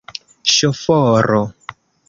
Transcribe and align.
Ŝoforo! 0.53 1.43